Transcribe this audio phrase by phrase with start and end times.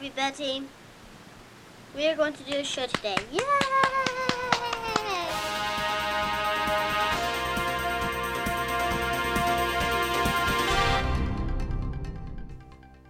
[0.00, 0.62] everybody.
[1.94, 3.16] We are going to do a show today.
[3.32, 3.40] Yay!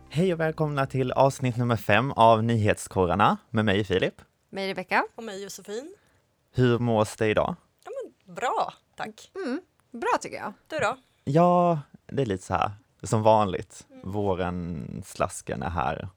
[0.09, 4.15] Hej och välkomna till avsnitt nummer fem av Nyhetskorrarna med mig Filip.
[4.51, 5.05] Mig Rebecka.
[5.15, 5.95] Och mig Josefin.
[6.53, 7.57] Hur mås det idag?
[7.85, 9.31] Ja, men bra, tack.
[9.35, 9.61] Mm,
[9.91, 10.53] bra tycker jag.
[10.69, 10.97] Du då?
[11.25, 12.71] Ja, det är lite så här
[13.03, 13.87] som vanligt.
[14.05, 16.09] Våren, slasken är här.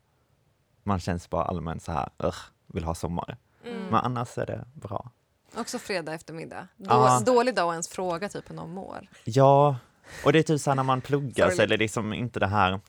[0.84, 2.36] Man känns bara allmänt så här, "Ugh,
[2.68, 3.38] vill ha sommar.
[3.66, 3.82] Mm.
[3.84, 5.12] Men annars är det bra.
[5.58, 6.68] Också fredag eftermiddag.
[6.78, 7.22] Då, Ja.
[7.26, 9.08] Dålig dag att ens fråga typ hur någon mår.
[9.24, 9.78] Ja,
[10.26, 12.48] och det är typ så här när man pluggar så är det liksom inte det
[12.48, 12.80] här,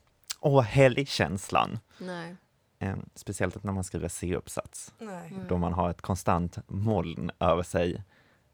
[0.41, 1.79] åh, helgkänslan.
[1.99, 2.37] Nej.
[2.79, 4.95] Eh, speciellt när man skriver C-uppsats.
[5.01, 5.47] Mm.
[5.49, 8.05] då man har ett konstant moln över sig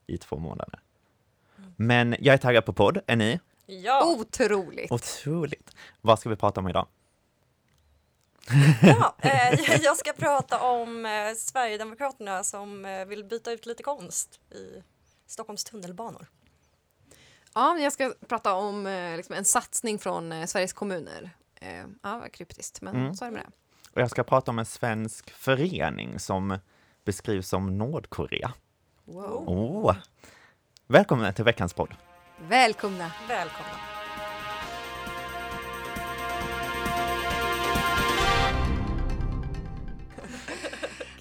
[0.06, 0.80] i två månader.
[1.76, 3.40] Men jag är taggad på podd, är ni?
[3.66, 4.92] Ja, Otroligt.
[4.92, 5.70] Otroligt!
[6.00, 6.86] Vad ska vi prata om idag?
[8.82, 14.40] Ja eh, jag ska prata om eh, Sverigedemokraterna som eh, vill byta ut lite konst
[14.50, 14.82] i
[15.26, 16.26] Stockholms tunnelbanor.
[17.54, 18.84] Ja, jag ska prata om
[19.16, 21.30] liksom en satsning från Sveriges kommuner.
[22.02, 23.14] Ja, vad kryptiskt, men Mm.
[23.14, 23.52] så är det med det.
[23.94, 26.58] Och jag ska prata om en svensk förening som
[27.04, 28.52] beskrivs som Nordkorea.
[29.04, 29.44] Wow.
[29.46, 29.96] Åh!
[30.86, 31.94] Välkomna till veckans podd.
[32.48, 33.12] Välkomna.
[33.28, 33.89] Välkomna.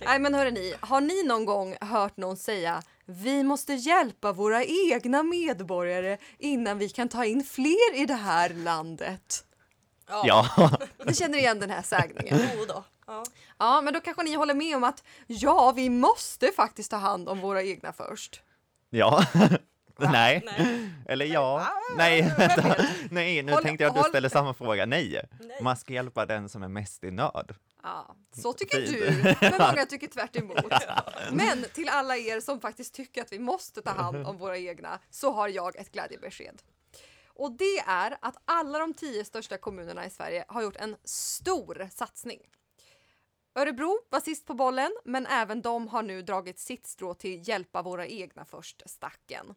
[0.09, 4.63] Nej, men hörni, ni, har ni någon gång hört någon säga vi måste hjälpa våra
[4.63, 9.45] egna medborgare innan vi kan ta in fler i det här landet?
[10.07, 10.49] Ja,
[11.05, 12.39] Ni känner igen den här sägningen?
[12.57, 12.83] Jo då.
[13.07, 13.23] Ja.
[13.59, 17.29] Ja, men då kanske ni håller med om att ja, vi måste faktiskt ta hand
[17.29, 18.41] om våra egna först.
[18.89, 19.25] ja.
[20.01, 20.41] Nej.
[20.45, 20.89] Nej.
[21.07, 21.67] Eller ja.
[21.97, 22.75] Nej, vänta.
[23.11, 24.85] Nej, nu Håll- tänkte jag att du håll- ställer samma fråga.
[24.85, 25.21] Nej.
[25.39, 25.57] Nej.
[25.61, 27.55] Man ska hjälpa den som är mest i nöd.
[27.83, 30.73] Ja, så tycker du, men många tycker tvärt emot.
[31.31, 34.99] Men till alla er som faktiskt tycker att vi måste ta hand om våra egna
[35.09, 36.61] så har jag ett glädjebesked.
[37.27, 41.89] Och det är att alla de tio största kommunerna i Sverige har gjort en stor
[41.91, 42.39] satsning.
[43.55, 47.81] Örebro var sist på bollen, men även de har nu dragit sitt strå till hjälpa
[47.81, 49.55] våra egna först-stacken.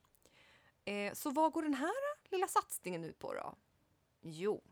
[0.84, 3.54] Eh, så vad går den här lilla satsningen ut på då?
[4.20, 4.62] Jo,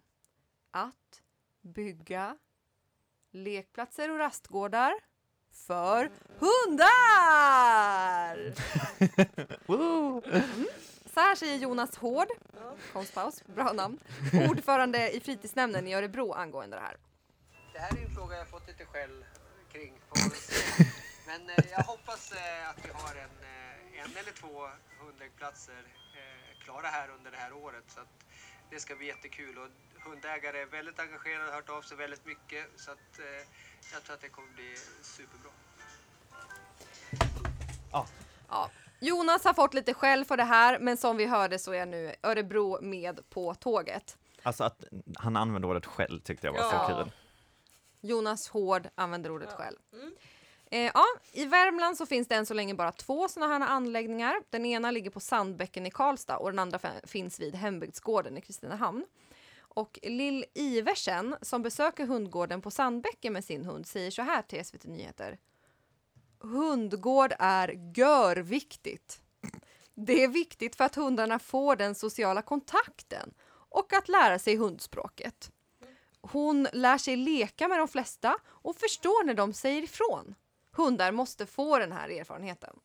[0.70, 1.22] att
[1.60, 2.38] bygga
[3.30, 4.92] lekplatser och rastgårdar
[5.66, 6.94] för hundar!
[9.66, 10.22] Woo!
[11.14, 12.28] Så här säger Jonas Hård,
[12.92, 13.98] konstpaus, bra namn,
[14.50, 16.96] ordförande i fritidsnämnden i Örebro angående det här.
[17.72, 19.24] Det här är en fråga jag fått lite skäll
[19.72, 20.00] kring.
[20.34, 20.84] Se.
[21.26, 23.30] Men eh, jag hoppas eh, att vi har en,
[24.04, 24.68] en eller två
[25.00, 25.82] hundäggplatser
[26.14, 27.84] eh, klara här under det här året.
[27.88, 28.24] Så att
[28.70, 29.58] det ska bli jättekul.
[29.58, 29.68] Och
[30.10, 32.66] hundägare är väldigt engagerade, har hört av sig väldigt mycket.
[32.76, 33.46] Så att eh,
[33.92, 35.50] jag tror att det kommer bli superbra.
[38.48, 38.70] Ja.
[39.00, 42.14] Jonas har fått lite skäll för det här, men som vi hörde så är nu
[42.22, 44.18] Örebro med på tåget.
[44.42, 44.84] Alltså att
[45.16, 46.86] han använde ordet själv tyckte jag var Ja.
[46.88, 47.12] så kul.
[48.00, 49.76] Jonas Hård använder ordet själv.
[49.92, 50.14] Mm.
[50.72, 54.42] Eh, ja, I Värmland så finns det än så länge bara två sådana här anläggningar.
[54.50, 59.04] Den ena ligger på Sandbäcken i Karlstad och den andra finns vid Hembygdsgården i Kristinehamn.
[59.58, 64.64] Och Lill Iversen som besöker hundgården på Sandbäcken med sin hund säger så här till
[64.64, 65.38] SVT Nyheter.
[66.38, 69.20] Hundgård är görviktigt.
[69.94, 75.50] Det är viktigt för att hundarna får den sociala kontakten och att lära sig hundspråket.
[76.20, 80.34] Hon lär sig leka med de flesta och förstår när de säger ifrån.
[80.72, 82.76] Hundar måste få den här erfarenheten.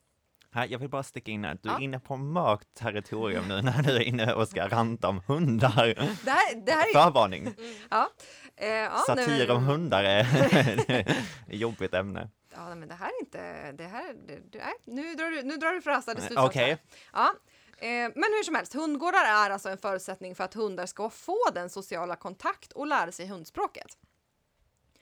[0.52, 1.80] Här, jag vill bara sticka in här, du är Ja.
[1.82, 5.86] inne på mörkt territorium nu när du är inne och ska ranta om hundar.
[6.26, 6.94] Det här, det här är...
[7.04, 7.54] Förvarning,
[7.90, 8.10] Ja.
[8.56, 11.06] Eh, ja, satir om hundar är
[11.48, 12.30] jobbigt ämne.
[12.56, 13.72] Ja, men det här är inte...
[13.72, 16.50] Det här, det, nej, nu drar du, nu drar du förhastade slutsatser.
[16.50, 16.78] Okej,
[17.14, 17.34] Ja.
[17.78, 21.38] Eh, men hur som helst, hundgårdar är alltså en förutsättning för att hundar ska få
[21.54, 23.98] den sociala kontakt och lära sig hundspråket.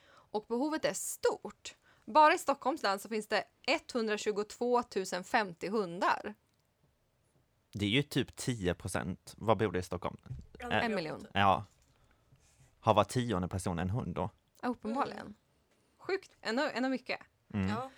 [0.08, 1.76] Och behovet är stort.
[2.06, 4.84] Bara i Stockholms län så finns det 122
[5.24, 6.34] 050 hundar.
[7.74, 9.34] det är ju typ 10 procent.
[9.38, 10.18] Vad bor det i Stockholm?
[10.60, 11.28] En miljon.
[11.34, 11.66] Ja.
[12.80, 14.30] Har var tionde person en hund då?
[14.62, 15.36] Ja, Uppenbarligen.
[15.98, 17.20] Sjukt, ändå, ändå mycket.
[17.54, 17.68] Mm.
[17.70, 17.92] Ja.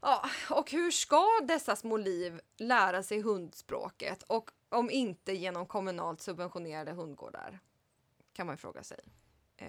[0.00, 6.20] Ja, och hur ska dessa små liv lära sig hundspråket och om inte genom kommunalt
[6.20, 7.58] subventionerade hundgårdar?
[8.32, 9.00] Kan man fråga sig.
[9.56, 9.68] Eh,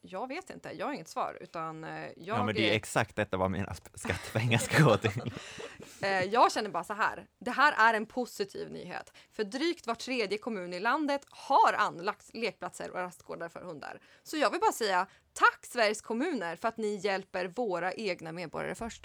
[0.00, 3.16] jag vet inte, jag har inget svar utan eh, jag, Ja, men det är exakt
[3.16, 5.32] detta vad mina skattepengar ska gå till.
[6.02, 7.26] eh, jag känner bara så här.
[7.38, 9.12] Det här är en positiv nyhet.
[9.32, 14.00] För drygt var tredje kommun i landet har anlagt lekplatser och rastgårdar för hundar.
[14.22, 18.74] Så jag vill bara säga Tack Sveriges kommuner för att ni hjälper våra egna medborgare
[18.74, 19.04] först.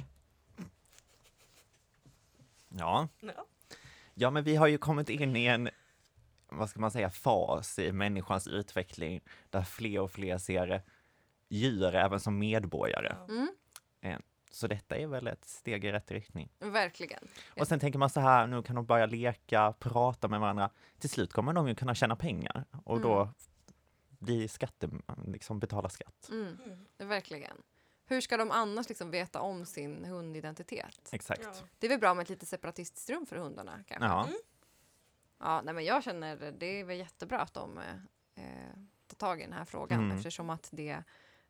[2.78, 3.08] Ja.
[3.20, 3.46] Ja.
[4.14, 5.70] ja, men vi har ju kommit in i en,
[6.58, 10.82] vad ska man säga, fas i människans utveckling där fler och fler ser
[11.50, 13.16] djur även som medborgare.
[13.30, 14.22] Mm,
[14.52, 16.50] Så detta är väl ett steg i rätt riktning.
[16.60, 17.28] verkligen.
[17.60, 20.70] Och sen tänker man så här, nu kan de börja leka, prata med varandra.
[21.00, 23.34] Till slut kommer de ju kunna tjäna pengar och då Mm.
[24.20, 24.90] bli skatte,
[25.28, 26.30] liksom betala skatt.
[26.32, 27.10] Mm, Mm.
[27.10, 27.58] verkligen.
[28.06, 31.10] Hur ska de annars liksom veta om sin hundidentitet?
[31.12, 31.42] Exakt.
[31.44, 31.54] Ja.
[31.80, 34.06] Det är väl bra med ett lite separatistiskt rum för hundarna kanske?
[34.08, 34.28] Ja.
[35.44, 35.54] Mm.
[35.56, 37.78] Ja, nej, men jag känner det är väl jättebra att de
[38.36, 38.44] eh,
[39.08, 40.18] tar tag i den här frågan Mm.
[40.18, 41.04] eftersom att det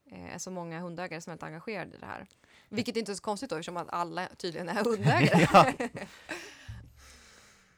[0.05, 2.27] eh, är så många hundägare som är väldigt engagerade i det här.
[2.69, 5.47] Vilket inte är så konstigt då eftersom att alla tydligen är hundägare.
[5.53, 5.73] Ja.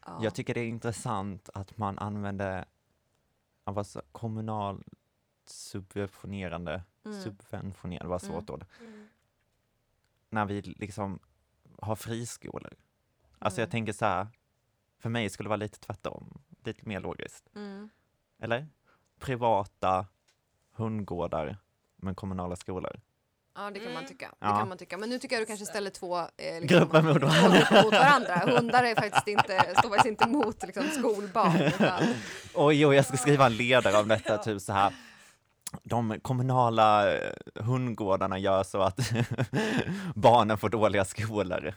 [0.05, 0.19] ja.
[0.23, 2.65] Jag tycker det är intressant att man använder
[3.63, 4.83] alltså, kommunal
[5.45, 7.21] subventionerande, Mm.
[7.23, 9.07] subventionerande, vad svårt ord, Mm.
[10.29, 11.19] när vi liksom
[11.79, 12.73] har friskolor.
[13.39, 13.71] Alltså jag Mm.
[13.71, 14.27] tänker så här,
[14.99, 17.43] för mig skulle det vara lite tvärtom, lite mer logiskt.
[17.55, 17.89] Mm.
[18.41, 18.67] Eller?
[19.19, 20.05] Privata
[20.75, 21.57] hundgårdar
[21.95, 22.99] men kommunala skolor.
[23.57, 24.07] Ja, det kan man Mm.
[24.07, 24.25] tycka.
[24.39, 24.57] Det Ja.
[24.59, 24.97] kan man tycka.
[24.97, 27.83] Men nu tycker jag du kanske ställer två eh, Grupper mot varandra.
[27.83, 28.35] mot varandra.
[28.57, 31.61] Hundar är faktiskt inte, står faktiskt inte mot liksom, skolbarn.
[31.61, 32.03] Utan,
[32.53, 34.93] Oj, oj, jag ska skriva en ledare om detta, typ så här.
[35.83, 37.05] De kommunala
[37.55, 38.99] hundgårdarna gör så att
[40.15, 41.73] barnen får dåliga skolor.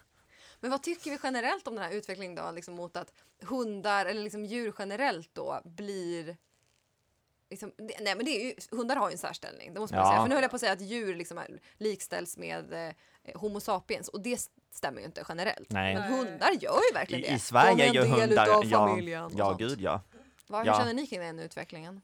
[0.60, 3.12] Men vad tycker vi generellt om den här utvecklingen då, liksom mot att
[3.42, 6.36] hundar eller liksom djur generellt då blir
[7.50, 10.10] Liksom, nej men det är ju, hundar har ju en särställning, det måste man Ja.
[10.10, 10.20] säga.
[10.22, 12.72] För nu höll jag på att säga att djur liksom är, likställs med
[13.24, 15.70] eh, Homo sapiens och det stämmer ju inte generellt.
[15.72, 15.94] Nej.
[15.94, 17.34] Men hundar gör ju verkligen I, det.
[17.34, 20.02] I Sverige De är ju en del hundar, utav ja, familjen ja gud ja.
[20.46, 20.78] Vad, hur Ja.
[20.78, 22.00] känner ni kring den utvecklingen?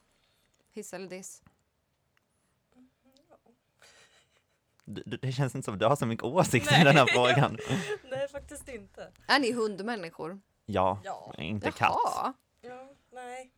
[0.72, 1.42] Hiss eller diss?
[4.84, 7.58] Du- det känns inte som du har så mycket åsikter i den här frågan.
[8.10, 9.12] Nej, faktiskt inte.
[9.26, 10.40] Är ni hundmänniskor?
[10.66, 11.34] Ja, Ja.
[11.38, 11.96] inte katt.
[12.04, 12.32] Jaha.
[12.60, 13.50] Ja, nej.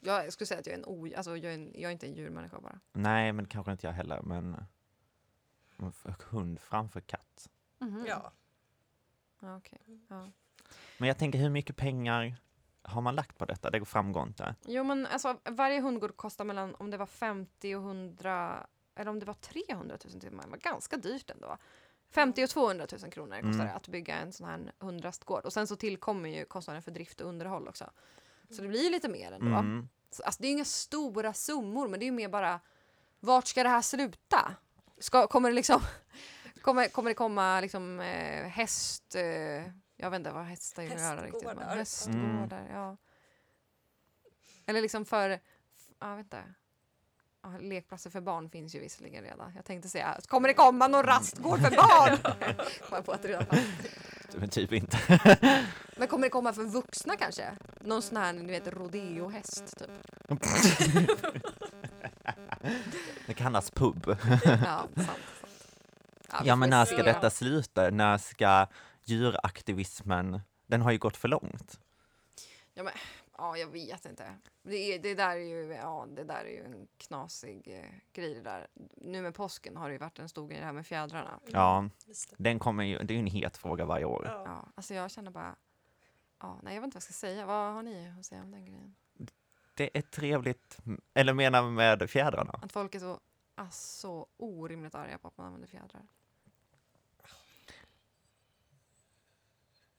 [0.00, 2.06] Jag skulle säga att jag är en, o, alltså jag är, en, jag är inte
[2.06, 2.80] en djurmänniska bara.
[2.92, 4.56] Nej, men kanske inte jag heller, men
[6.30, 7.48] hund framför katt.
[7.78, 8.04] Mhm.
[8.08, 8.32] Ja.
[9.40, 9.78] Ja, okej.
[10.08, 10.30] ja.
[10.98, 12.36] Men jag tänker hur mycket pengar
[12.82, 13.70] har man lagt på detta?
[13.70, 14.54] Det framgår inte.
[14.66, 19.18] Jo men alltså varje hundgård kostar mellan om det var 50 och 100 eller om
[19.18, 20.46] det var 300 000 till och med.
[20.46, 21.58] Det var ganska dyrt ändå.
[22.10, 23.66] 50 och 200 000 kronor kostar Mm.
[23.66, 25.44] det att bygga en sån här hundrastgård.
[25.44, 27.90] Och sen så tillkommer ju kostnaden för drift och underhåll också.
[28.50, 29.46] Så det blir ju lite mer ändå.
[29.58, 29.88] Mm.
[30.10, 32.60] Så, alltså det är ju inga stora summor men det är ju mer bara
[33.20, 34.54] vart ska det här sluta?
[34.98, 35.80] Ska, kommer det liksom
[36.62, 39.22] kommer, kommer det komma liksom eh, häst eh,
[39.96, 41.44] jag vet inte vad hästar vill göra riktigt.
[41.44, 41.76] Men Hästgårdar.
[41.76, 42.96] hästgårdar, ja.
[44.66, 45.38] Eller liksom för, ja,
[46.08, 46.42] jag vet inte.
[47.44, 49.52] Ja, lekplatser för barn finns ju visserligen redan.
[49.56, 52.18] Jag tänkte säga, kommer det komma någon rastgård för barn?
[52.88, 53.46] Kom jag på att det redan.
[54.36, 54.98] Men typ inte.
[55.96, 57.50] Men kommer det komma för vuxna kanske?
[57.80, 59.90] Någon sån här, ni vet, rodeohäst typ.
[63.26, 64.16] Det kallas pub.
[64.44, 64.96] Ja, sant.
[64.96, 65.08] sant.
[66.30, 66.94] Ja, får men när se.
[66.94, 67.90] ska detta sluta?
[67.90, 68.66] När ska
[69.04, 71.80] djuraktivismen, den har ju gått för långt.
[72.74, 72.92] Ja, men,
[73.38, 74.34] ja, jag vet inte.
[74.62, 78.34] Det, är, det, där är ju, ja, det där är ju en knasig eh, grej
[78.34, 78.66] det där.
[78.96, 81.40] Nu med påsken har det ju varit en stor grej det här med fjädrarna.
[81.46, 82.36] Ja, Just det.
[82.38, 84.22] den kommer ju, det är ju en het fråga varje år.
[84.26, 84.42] Ja.
[84.46, 85.56] Ja, alltså jag känner bara,
[86.40, 87.46] ja, nej jag vet inte vad jag ska säga.
[87.46, 88.94] Vad har ni att säga om den grejen?
[89.74, 90.78] Det är trevligt,
[91.14, 92.60] eller menar med fjädrarna?
[92.62, 93.20] Att folk är så,
[93.54, 96.06] alltså, orimligt arga på att man använder fjädrar.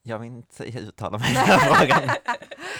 [0.07, 2.09] Jag vill inte uttala mig i den här frågan.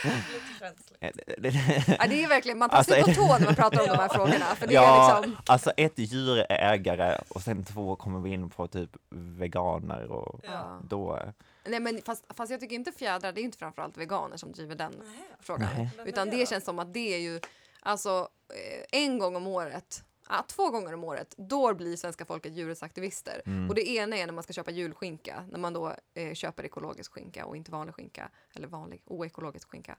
[0.66, 0.98] Känsligt.
[1.02, 3.46] Eh, det- det- Ja, det är verkligen, man tar Alltså, sig är på tå när
[3.46, 4.46] man pratar om de här frågorna.
[4.56, 8.68] För det ja, är liksom, alltså ett djurägare och sen två kommer vi in på
[8.68, 10.80] typ veganer och Ja.
[10.84, 11.20] då...
[11.66, 14.76] nej men fast, fast jag tycker inte fjädrar, det är inte framförallt veganer som driver
[14.76, 15.18] den Nej.
[15.40, 15.70] frågan.
[15.78, 15.90] Nej.
[16.06, 17.40] Utan är det känns som att det är ju,
[17.80, 22.54] alltså eh, en gång om året, ja, två gånger om året, då blir svenska folket
[22.54, 23.42] djurrättsaktivister.
[23.46, 23.70] Mm.
[23.70, 27.12] Och det ena är när man ska köpa julskinka, när man då eh, köper ekologisk
[27.14, 29.96] skinka och inte vanlig skinka, eller vanlig oekologisk skinka.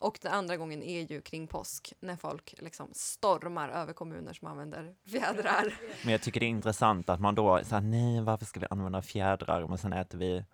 [0.00, 4.48] Och den andra gången är ju kring påsk, när folk liksom stormar över kommuner som
[4.48, 5.74] använder fjädrar.
[6.04, 9.02] Men jag tycker det är intressant att man då säger nej, varför ska vi använda
[9.02, 9.66] fjädrar?
[9.68, 10.44] Men sen äter vi,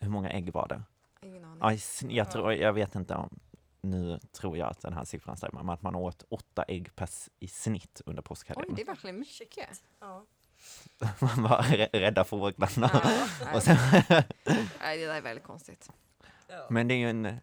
[0.00, 0.82] hur många ägg var det?
[1.26, 1.58] Ingen aning.
[1.60, 3.40] Ja, jag, tror, jag vet inte om,
[3.80, 7.08] nu tror jag att den här siffran stämmer, men att man åt åtta ägg per,
[7.40, 8.74] i snitt under Oj, påskhelgen.
[8.74, 9.82] det är verkligen mycket.
[10.00, 10.24] Ja.
[11.20, 12.90] Man var rä- rädda fåglarna.
[12.92, 12.98] Ja,
[13.54, 13.76] Och nej, sen,
[14.80, 15.90] nej, det där är väldigt konstigt.
[16.70, 17.40] Men det är ju en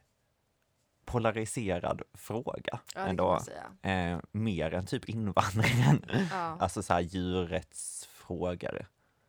[1.12, 3.40] polariserad fråga Ja, ändå.
[3.82, 6.06] Eh, mer än typ invandringen.
[6.32, 6.58] Ja.
[6.60, 8.86] Alltså så här djurrättsfrågor.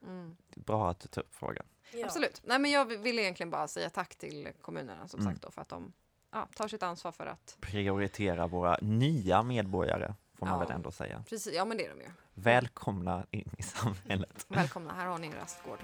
[0.06, 0.36] Mm.
[0.48, 1.66] Det är bra att du tar upp frågan.
[1.94, 2.04] Ja.
[2.06, 2.40] Absolut.
[2.44, 5.32] Nej, men jag vill egentligen bara säga tack till kommunerna som Mm.
[5.32, 5.92] sagt då, för att de
[6.32, 10.64] ja, tar sitt ansvar för att Prioritera våra nya medborgare, får man Ja.
[10.66, 11.24] väl ändå säga.
[11.28, 12.08] precis, ja men det är de ju.
[12.34, 14.46] Välkomna in i samhället.
[14.48, 15.78] Välkomna, här har ni en rastgård.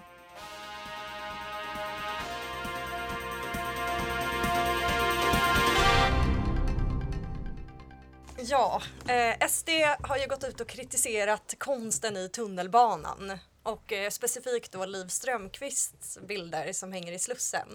[8.41, 9.69] Ja, eh, SD
[10.01, 16.19] har ju gått ut och kritiserat konsten i tunnelbanan och eh, specifikt då Liv Strömquists
[16.19, 17.69] bilder som hänger i Slussen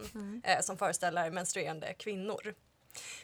[0.43, 2.53] eh, som föreställer menstruerande kvinnor.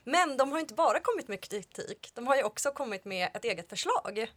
[0.04, 3.46] Men de har inte bara kommit med kritik, de har ju också kommit med ett
[3.46, 4.32] eget förslag.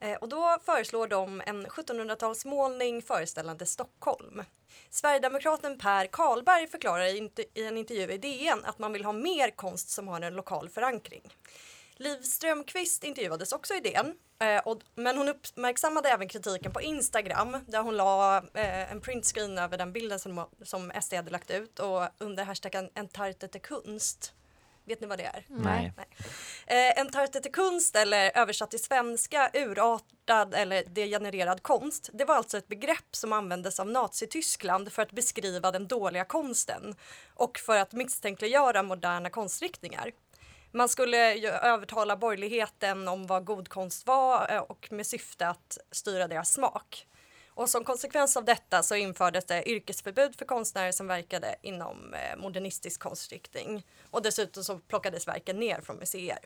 [0.00, 4.42] Eh, och då föreslår de en 1700-talsmålning föreställande Stockholm.
[4.90, 9.90] Sverigedemokraten Per Karlberg förklarar i en intervju i DN att man vill ha mer konst
[9.90, 11.22] som har en lokal förankring.
[12.00, 17.82] Liv Strömquist intervjuades också i DN, eh, men hon uppmärksammade även kritiken på Instagram där
[17.82, 22.02] hon la eh, en printscreen över den bilden som, som SD hade lagt ut och
[22.18, 24.34] under hashtaggen entartet är kunst.
[24.84, 25.44] Vet ni vad det är?
[25.48, 25.92] Nej.
[26.66, 32.10] Eh, entartet är kunst eller översatt till svenska urartad eller degenererad konst.
[32.12, 36.94] Det var alltså ett begrepp som användes av Nazityskland för att beskriva den dåliga konsten
[37.34, 40.12] och för att misstänkliggöra moderna konstriktningar.
[40.72, 46.28] Man skulle övertala borgerligheten om vad god konst var eh, och med syfte att styra
[46.28, 47.06] deras smak.
[47.48, 52.36] Och som konsekvens av detta så infördes det yrkesförbud för konstnärer som verkade inom eh,
[52.36, 53.86] modernistisk konstriktning.
[54.10, 56.38] Och dessutom så plockades verken ner från museer.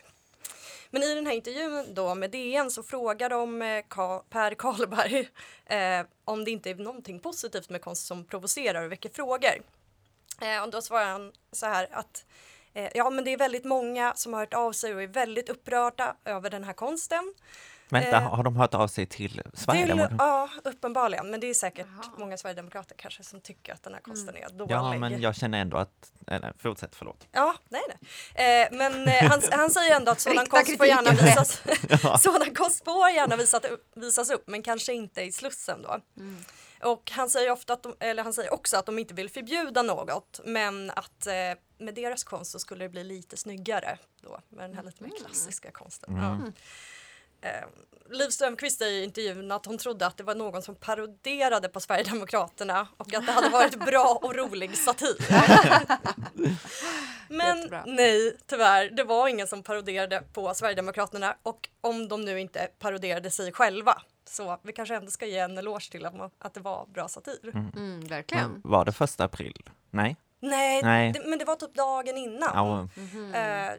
[0.89, 3.83] Men i den här intervjun då med DN så frågar de eh,
[4.29, 5.29] Per Karlberg
[5.65, 9.61] eh, om det inte är någonting positivt med konst som provocerar och väcker frågor.
[10.41, 12.25] Eh, och då svarar han så här att
[12.93, 16.15] ja, men det är väldigt många som har hört av sig och är väldigt upprörda
[16.25, 17.33] över den här konsten.
[17.89, 20.23] Vänta, Eh, har de hört av sig till Sverigedemokraterna?
[20.23, 21.31] ja, uppenbarligen.
[21.31, 22.11] Men det är säkert Jaha.
[22.17, 24.71] många svärdemokrater kanske som tycker att den här konsten är dålig.
[24.73, 26.11] Ja, men jag känner ändå att...
[26.27, 27.27] Eller, fortsätt, förlåt.
[27.31, 28.63] Ja, nej, nej.
[28.63, 31.61] Eh, men eh, han, han säger ändå att sådan konst får gärna visas,
[32.23, 33.35] sådan konst får gärna
[33.95, 35.99] visas upp, men kanske inte i Slussen då.
[36.85, 39.81] Och han säger, ofta att de, eller han säger också att de inte vill förbjuda
[39.81, 41.33] något, men att eh,
[41.77, 45.11] med deras konst så skulle det bli lite snyggare då, med den här lite mer
[45.19, 46.15] klassiska konsten.
[46.15, 46.51] Ja.
[47.45, 47.67] Eh,
[48.09, 51.79] Liv Strömquist säger i intervjun att hon trodde att det var någon som paroderade på
[51.79, 55.15] Sverigedemokraterna och att det hade varit bra och rolig satir.
[57.27, 57.83] Men Jättebra.
[57.85, 63.31] nej, tyvärr, det var ingen som paroderade på Sverigedemokraterna och om de nu inte paroderade
[63.31, 64.01] sig själva.
[64.29, 66.05] Så vi kanske ändå ska ge en eloge till
[66.39, 67.51] att det var bra satir.
[67.53, 68.51] Mm, verkligen.
[68.51, 69.69] Men var det första april?
[69.91, 70.15] Nej?
[70.39, 71.11] Nej, Nej.
[71.11, 72.51] Det, men det var typ dagen innan.
[72.53, 72.87] Ja.
[73.39, 73.77] Eh,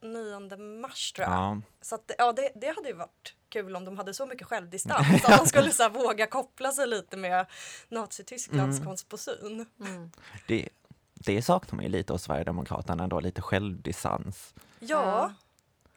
[0.00, 1.34] 29 mars tror jag.
[1.36, 1.60] ja.
[1.80, 5.24] Så att, ja, det, det hade ju varit kul om de hade så mycket självdistans
[5.24, 7.46] att de skulle så här, våga koppla sig lite med
[7.88, 8.86] Nazitysklands Mm.
[8.88, 9.66] konstposyn.
[9.80, 10.10] Mm.
[10.46, 10.68] Det,
[11.14, 14.54] det saknar man ju lite hos Sverigedemokraterna ändå, lite självdistans.
[14.78, 15.32] Ja,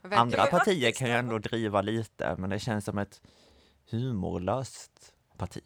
[0.02, 0.22] Verkligen.
[0.22, 3.22] Andra partier kan ju ändå driva lite, men det känns som ett
[3.90, 5.62] humorlöst parti.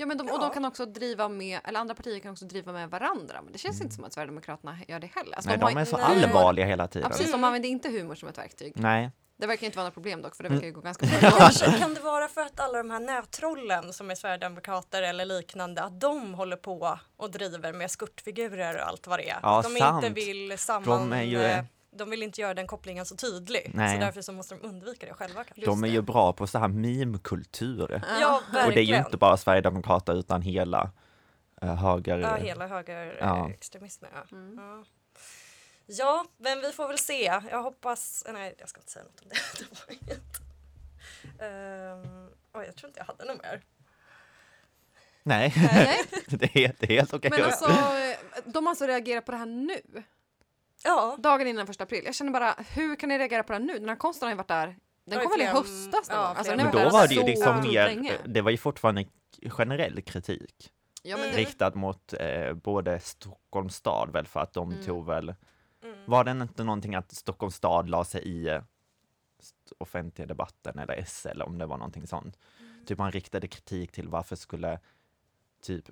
[0.00, 0.38] Ja, men de, och Ja.
[0.38, 3.42] de kan också driva med, eller andra partier kan också driva med varandra.
[3.42, 5.34] Men det känns inte som att Sverigedemokraterna gör det heller.
[5.36, 6.06] Alltså, Nej, har de är så nej.
[6.24, 7.10] allvarliga hela Ja, tiden.
[7.10, 8.72] precis, de använder inte humor som ett verktyg.
[8.76, 10.56] Nej, Det verkar inte vara något problem dock, för det Mm.
[10.58, 11.30] verkar ju gå ganska bra.
[11.38, 15.82] kanske kan det vara för att alla de här nättrollen som är Sverigedemokrater eller liknande,
[15.82, 19.38] att de håller på och driver med skurtfigurer och allt vad det är.
[19.42, 20.04] Ja, de sant.
[20.04, 21.10] inte vill samman...
[21.10, 23.70] De är ju- eh, De vill inte göra den kopplingen så tydlig.
[23.74, 23.94] Nej.
[23.94, 25.66] Så därför så måste de undvika det själva kanske.
[25.66, 28.02] de är ju bra på så här meme-kultur.
[28.20, 28.40] Ja.
[28.66, 30.90] Och det är ju inte bara Sverigedemokrater utan hela
[31.62, 32.18] uh, höger...
[32.18, 34.10] Ja, hela högerextremismen.
[34.14, 34.24] Ja.
[34.30, 34.36] Ja.
[34.36, 34.58] Mm.
[34.58, 34.84] Ja.
[35.86, 37.40] ja, men vi får väl se.
[37.50, 38.26] Jag hoppas...
[38.32, 39.36] Nej, jag ska inte säga något om det.
[39.58, 40.40] det var inget.
[41.22, 43.62] Um, oj, jag tror inte jag hade något mer.
[45.22, 46.04] Nej, Nej.
[46.26, 47.30] det är helt, det är helt okej.
[47.30, 47.66] Men alltså,
[48.44, 50.02] de har alltså reagerat på det här nu,
[50.84, 52.02] Ja, dagen innan första april.
[52.04, 53.78] Jag känner bara, hur kan ni reagera på det här nu?
[53.78, 56.16] Den här konsten har ju varit där, den kom väl i höstas ja?
[56.16, 58.12] Alltså, den Men då var det ju så liksom mer, länge.
[58.26, 59.04] det var ju fortfarande
[59.48, 60.72] generell kritik
[61.02, 61.36] Ja, men Mm.
[61.36, 64.84] riktad mot eh, både Stockholms stad väl för att de Mm.
[64.84, 65.34] tog väl,
[65.82, 65.96] Mm.
[66.06, 68.62] var det inte någonting att Stockholms stad la sig i eh,
[69.78, 72.38] offentliga debatten eller SL om det var någonting sånt.
[72.60, 72.84] Mm.
[72.86, 74.78] Typ man riktade kritik till varför skulle
[75.62, 75.84] typ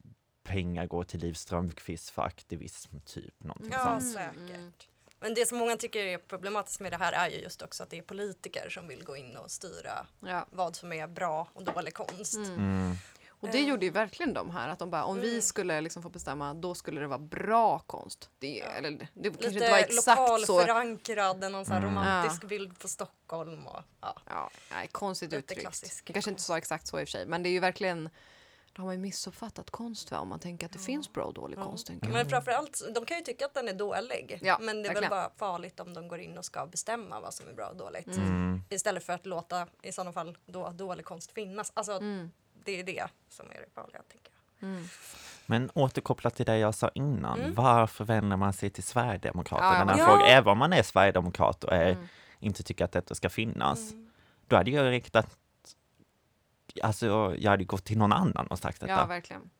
[0.48, 4.12] pengar gå till Liv Strömquist för aktivism, typ någonting Ja, sånt.
[4.12, 4.88] säkert.
[5.20, 7.90] Men det som många tycker är problematiskt med det här är ju just också att
[7.90, 10.46] det är politiker som vill gå in och styra ja.
[10.50, 12.34] vad som är bra och dålig konst.
[12.36, 12.54] Mm.
[12.54, 12.94] Mm.
[13.40, 13.68] Och det Eh.
[13.68, 15.42] gjorde ju verkligen de här, att de bara om vi Mm.
[15.42, 18.30] skulle liksom få bestämma då skulle det vara bra konst.
[18.38, 20.10] Det, eller, det kanske inte Lite var exakt så.
[20.58, 21.90] lokalförankrad, någon sån här Mm.
[21.94, 23.66] romantisk bild på Stockholm.
[23.66, 24.16] Och, ja.
[24.28, 25.60] Ja, nej, konstigt Lite uttryckt.
[25.60, 27.60] klassisk Det kanske inte sa exakt så i och för sig, men det är ju
[27.60, 28.10] verkligen
[28.72, 30.18] då har man ju missuppfattat konst va?
[30.18, 31.86] om man tänker att det finns bra och dålig konst.
[31.86, 32.14] Tänker jag.
[32.14, 34.38] Men framförallt, de kan ju tycka att den är dålig.
[34.42, 35.00] Ja, men det är verkligen.
[35.00, 37.76] väl bara farligt om de går in och ska bestämma vad som är bra och
[37.76, 38.06] dåligt.
[38.16, 38.62] Mm.
[38.68, 41.72] Istället för att låta i sådana fall då dålig konst finnas.
[41.74, 42.30] Alltså Mm.
[42.64, 44.38] det är det som är det vanliga tänker jag.
[45.46, 47.54] Men återkopplat till det jag sa innan, Mm.
[47.54, 49.72] varför vänder man sig till Sverigedemokraterna?
[49.72, 50.04] Ja, ja, när ja.
[50.06, 52.08] frågar, även om man är sverigedemokrat och är, Mm.
[52.38, 54.10] inte tycker att detta ska finnas, Mm.
[54.46, 55.36] då hade jag riktat
[56.82, 58.92] Alltså, jag hade gått till någon annan och sagt detta.
[58.92, 59.50] Ja, verkligen.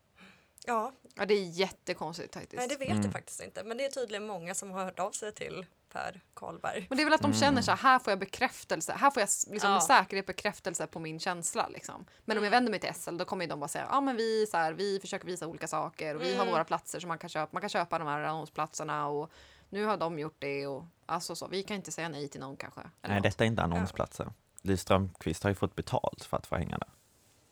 [0.67, 2.57] Ja, Ja, det är jättekonstigt faktiskt.
[2.59, 3.03] nej det vet Mm.
[3.03, 3.65] jag faktiskt inte.
[3.65, 6.87] Men det är tydligen många som har hört av sig till Per Karlberg.
[6.89, 7.39] Men det är väl att de Mm.
[7.41, 9.75] känner så här, här får jag bekräftelse, här får jag liksom Ja.
[9.75, 11.69] med säkerhet bekräftelse på min känsla.
[11.69, 12.05] Liksom.
[12.25, 12.57] Men om jag Mm.
[12.57, 14.73] vänder mig till SL då kommer ju de bara säga, ja men vi, så här,
[14.73, 16.55] vi försöker visa olika saker och vi har Mm.
[16.55, 19.31] våra platser som man kan köpa, man kan köpa de här annonsplatserna och
[19.69, 22.57] nu har de gjort det och alltså så, vi kan inte säga nej till någon
[22.57, 22.81] kanske.
[22.81, 23.23] eller Nej, något.
[23.23, 24.33] detta är inte annonsplatser.
[24.63, 26.89] Liv Strömquist har ju fått betalt för att få hänga där.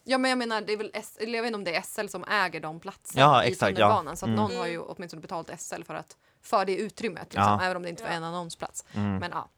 [0.09, 1.83] Ja men jag menar, det är väl S- eller jag vet inte om det är
[1.83, 3.87] SL som äger de platserna Ja, i exakt, ja.
[3.89, 4.17] tunnelbanan.
[4.17, 4.41] Så att Mm.
[4.41, 7.63] någon har ju åtminstone betalt SL för, att, för det utrymmet, liksom, Ja.
[7.63, 8.17] även om det inte var Ja.
[8.17, 8.85] en annonsplats.
[8.95, 9.17] Mm.
[9.17, 9.49] Men ja.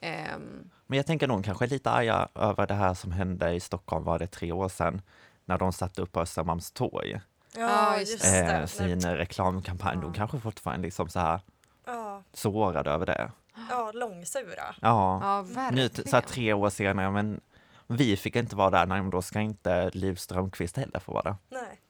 [0.00, 3.60] Ehm, Men jag tänker de kanske är lite arga över det här som hände i
[3.60, 5.02] Stockholm, var det tre år sedan,
[5.44, 7.20] när de satte upp på Östermalmstorg,
[7.56, 9.96] Ja, just eh, sin reklamkampanj.
[9.96, 10.12] De Ja.
[10.16, 11.40] kanske fortfarande liksom så här
[11.86, 13.30] Ja, sårade över det.
[13.70, 14.74] ja, långsura.
[14.82, 15.90] Ja, ja, nu verkligen.
[16.10, 17.40] så här tre år senare, men
[17.86, 21.22] vi fick inte vara där, nej men då ska inte Liv Strömquist heller få vara
[21.22, 21.36] där.
[21.48, 21.80] Nej.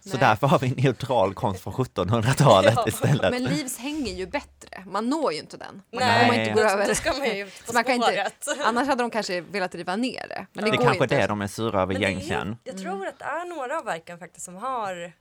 [0.00, 0.20] Så Nej.
[0.20, 2.84] därför har vi neutral konst från 1700-talet Ja.
[2.88, 3.30] istället.
[3.30, 4.84] Men Livs hänger ju bättre.
[4.86, 5.82] Man når ju inte den.
[5.92, 6.94] Man Nej, kommer inte gå över.
[6.94, 8.30] Ska man ju på man kan inte-.
[8.64, 10.46] Annars hade de kanske velat riva ner det.
[10.52, 12.16] Men det, det går kanske är det de är sura över Men det är ju-
[12.16, 12.56] egentligen.
[12.64, 12.84] Jag Mm.
[12.84, 15.12] tror att det är några av verken faktiskt som har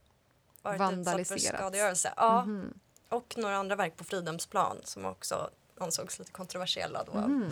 [0.62, 2.14] varit utsatt för skadegörelse.
[2.18, 2.46] Ja.
[2.46, 2.74] Mhm.
[3.10, 5.50] Och några andra verk på Fridhemsplan som också
[5.80, 7.52] ansågs lite kontroversiella då av Mhm.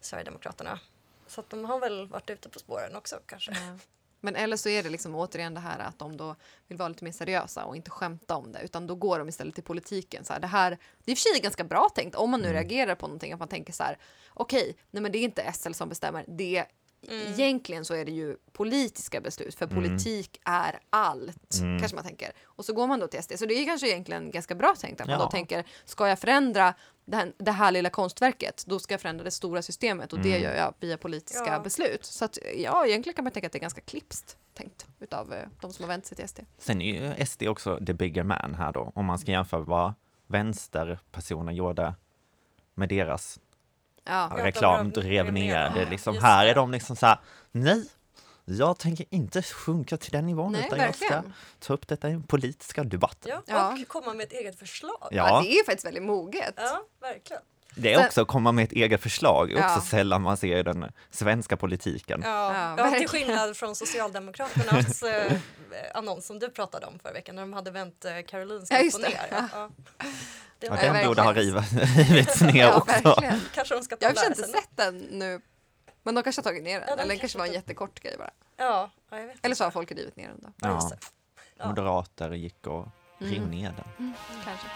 [0.00, 0.78] Sverigedemokraterna.
[1.26, 3.52] Så att de har väl varit ute på spåren också kanske.
[3.52, 3.78] Ja.
[4.20, 6.36] Men eller så är det liksom återigen det här att de då
[6.68, 9.54] vill vara lite mer seriösa och inte skämta om det utan då går de istället
[9.54, 10.24] till politiken.
[10.24, 10.70] Så här, det här
[11.04, 13.32] det är i och för sig ganska bra tänkt om man nu reagerar på någonting
[13.32, 13.98] att man tänker så här
[14.34, 16.24] okej, nej men det är inte SL som bestämmer.
[16.28, 16.64] Det
[17.08, 21.78] Egentligen så är det ju politiska beslut för politik är allt Mm.
[21.78, 22.32] kanske man tänker.
[22.44, 23.32] Och så går man då till SD.
[23.38, 25.24] Så det är kanske egentligen ganska bra tänkt att man Ja.
[25.24, 29.24] då tänker ska jag förändra det här, det här lilla konstverket då ska jag förändra
[29.24, 30.42] det stora systemet och det Mm.
[30.42, 31.58] gör jag via politiska Ja.
[31.60, 32.04] beslut.
[32.04, 35.48] Så att ja, egentligen kan man tänka att det är ganska klipskt tänkt utav eh,
[35.60, 36.40] de som har vänt sig till SD.
[36.58, 39.92] Sen är ju SD också the bigger man här då, om man ska jämföra vad
[40.26, 41.94] vänsterpersonen gjorde
[42.74, 43.40] med deras
[44.04, 45.80] Ja, reklam, rev- rev rev ner det.
[45.84, 45.90] det.
[45.90, 46.50] Liksom, Just här det.
[46.50, 47.18] är de liksom så här,
[47.52, 47.84] nej,
[48.44, 51.34] jag tänker inte sjunka till den nivån, Nej, utan jag ska verkligen.
[51.60, 53.18] ta upp detta i en politiska debatt.
[53.24, 53.72] Ja, Ja.
[53.82, 55.08] och komma med ett eget förslag.
[55.10, 55.28] ja.
[55.28, 56.54] Ja, det är ju faktiskt väldigt moget.
[56.56, 57.42] Ja, verkligen.
[57.76, 59.76] det är också att komma med ett eget förslag, Ja.
[59.76, 62.20] också sällan man ser i den svenska politiken.
[62.24, 62.98] Ja, Ja, ja, verkligen.
[62.98, 65.32] till skillnad från Socialdemokraternas eh,
[65.94, 68.94] annons som du pratade om förra veckan när de hade vänt eh, Karolinska Ja, upp
[68.94, 69.08] och det.
[69.08, 69.26] ner.
[69.30, 69.48] Ja.
[69.52, 69.70] Ja.
[70.58, 71.56] Det Ja, Ja, den borde ha verkligen.
[71.62, 72.92] riv- rivits ner Ja, också.
[73.08, 73.40] verkligen.
[73.54, 75.40] Kanske de ska Jag har inte sett den nu.
[76.06, 76.88] Men de kanske har tagit ner den.
[76.88, 78.30] Ja, de Eller den kanske var en jättekort grej bara.
[78.56, 80.48] Ja, ja, jag vet Eller så har folk rivit ner den då.
[80.60, 80.96] Ja, Ja.
[81.58, 81.66] det.
[81.66, 82.86] Moderater gick och
[83.18, 83.50] rev Mm.
[83.50, 84.14] ner den.
[84.44, 84.66] Kanske.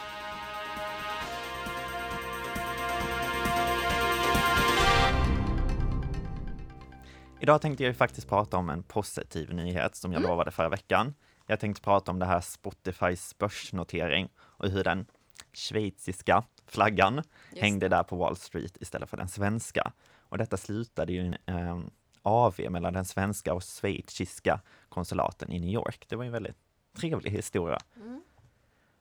[7.41, 10.31] Idag tänkte jag faktiskt prata om en positiv nyhet som jag Mm.
[10.31, 11.15] lovade förra veckan.
[11.47, 15.07] Jag tänkte prata om det här Spotifys börsnotering och hur den
[15.53, 19.93] schweiziska flaggan Just hängde där på Wall Street istället för den svenska.
[20.29, 21.81] Och detta slutade i en eh,
[22.23, 26.05] AV mellan den svenska och schweiziska konsulaten i New York.
[26.09, 26.57] Det var en väldigt
[26.97, 27.79] trevlig historia.
[27.97, 28.23] Mm.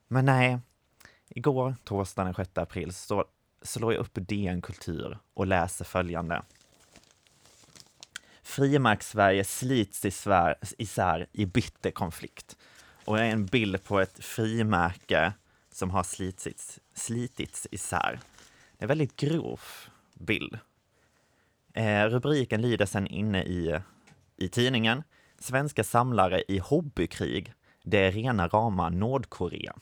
[0.08, 0.60] Men nej,
[1.28, 3.26] igår, torsdagen den 6 april, så
[3.62, 6.42] slår jag upp DN Kultur och läser följande.
[8.42, 12.58] Frimärks-Sverige slits isär, isär i bitter konflikt.
[13.06, 15.34] Och det är en bild på ett frimärke
[15.72, 18.20] som har slitits, slitits isär.
[18.72, 19.60] Det är en väldigt grov
[20.14, 20.60] bild.
[21.78, 23.80] Eh, rubriken lyder sen inne i,
[24.38, 25.04] i tidningen.
[25.40, 27.54] Svenska samlare i hobbykrig.
[27.84, 29.76] Det är rena rama Nordkorea.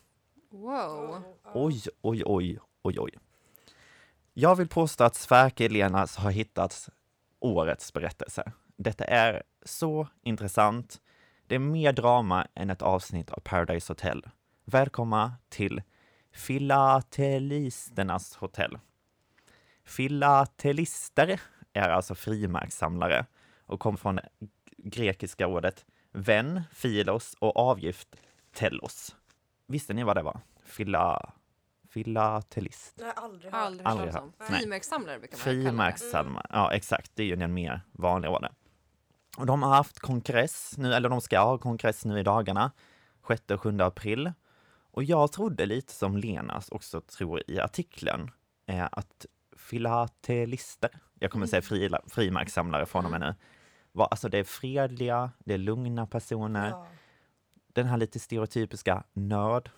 [0.52, 1.24] Wow.
[1.54, 3.12] Oj, oj, oj, oj, oj.
[4.34, 6.90] Jag vill påstå att Sverker Elenas har hittat
[7.40, 8.52] årets berättelse.
[8.78, 11.02] Detta är så intressant.
[11.48, 14.24] Det är mer drama än ett avsnitt av Paradise Hotel.
[14.66, 15.82] Välkomna till
[16.34, 18.78] Filatelisternas hotell.
[19.86, 21.42] Filatelister
[21.76, 23.26] är alltså frimärkssamlare
[23.66, 24.20] och kom från
[24.78, 28.16] grekiska ordet vän Filos och avgift
[28.54, 29.16] Tellos.
[29.68, 30.40] Visste ni vad det var?
[30.64, 31.34] Fila,
[31.90, 33.02] filatelist.
[33.02, 33.62] Har aldrig hört.
[33.62, 34.24] aldrig Aldrig hört.
[34.38, 34.60] Nej.
[34.60, 35.64] Frimärkssamlare brukar man kalla det.
[35.64, 36.46] Frimärkssalmar.
[36.50, 37.12] Ja, exakt.
[37.16, 38.54] Det är ju den mer vanliga orden.
[39.38, 42.72] Och de har haft kongress nu, eller de ska ha kongress nu i dagarna,
[43.28, 44.32] 6 och 7 april.
[44.92, 48.32] Och jag trodde lite som Lenas också tror i artikeln,
[48.66, 49.26] eh, att
[49.58, 53.36] filatelister, jag kommer säga fri, frimärkssamlare från och med nu,
[53.92, 56.88] var, alltså det är fredliga, det är lugna personer, Ja.
[57.74, 59.72] den här lite stereotypiska nörd,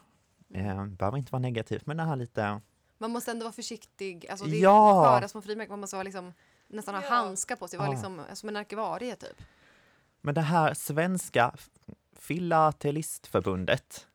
[0.54, 2.62] eh, behöver inte vara negativt, men den här lite
[2.98, 4.28] Man måste ändå vara försiktig.
[4.30, 5.04] Alltså, det är Ja.
[5.06, 5.72] sköra små frimärken.
[5.72, 6.34] Man måste vara liksom,
[6.68, 7.10] nästan ha Ja.
[7.10, 7.80] handskar på sig.
[7.80, 7.94] Vara Ja.
[7.94, 9.42] liksom, som en arkivarie typ.
[10.22, 11.56] Men det här svenska
[12.16, 14.08] filatelistförbundet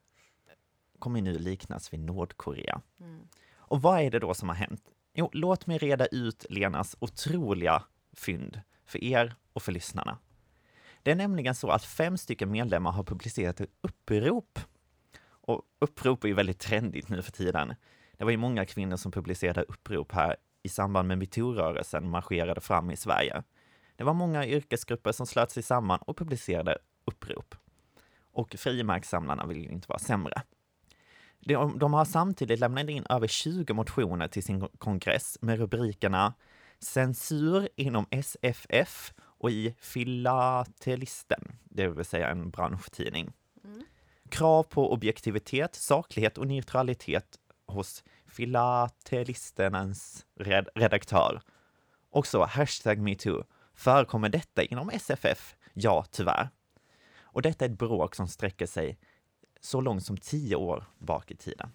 [0.99, 2.81] kommer nu liknas vid Nordkorea.
[3.01, 3.29] Mm.
[3.57, 4.83] Och vad är det då som har hänt?
[5.15, 10.19] Jo, låt mig reda ut Lenas otroliga fynd för er och för lyssnarna.
[11.03, 14.59] Det är nämligen så att fem stycken medlemmar har publicerat ett upprop.
[15.25, 17.75] Och upprop är ju väldigt trendigt nu för tiden.
[18.17, 22.91] Det var ju många kvinnor som publicerade upprop här i samband med metoo-rörelsen marscherade fram
[22.91, 23.43] i Sverige.
[23.97, 27.55] Det var många yrkesgrupper som slöt sig samman och publicerade upprop.
[28.33, 30.43] Och frimärkssamlarna vill ju inte vara sämre.
[31.45, 36.35] De, de har samtidigt lämnat in över 20 motioner till sin kongress med rubrikerna
[36.79, 43.33] Censur inom SFF och i Filatelisten, det vill säga en branschtidning.
[44.29, 51.41] Krav på objektivitet, saklighet och neutralitet hos filatelisternas red redaktör.
[52.11, 53.45] Och så hashtag metoo.
[53.75, 55.57] Förekommer detta inom SFF?
[55.73, 56.49] Ja, tyvärr.
[57.21, 58.99] Och detta är ett bråk som sträcker sig
[59.65, 61.71] så långt som tio år bak i tiden.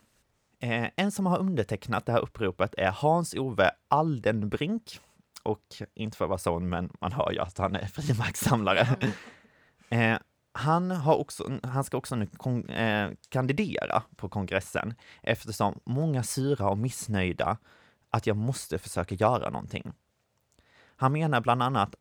[0.59, 4.99] Eh, en som har undertecknat det här uppropet är Hans-Ove Aldenbrink.
[5.43, 8.87] Och inte för att vara sån, men man hör ju att han är frimärkssamlare.
[9.89, 10.17] Eh,
[10.51, 16.69] han, har också, han ska också nu kon, eh, kandidera på kongressen eftersom många sura
[16.69, 17.57] och missnöjda
[18.09, 19.93] att jag måste försöka göra någonting.
[20.95, 21.95] Han menar bland annat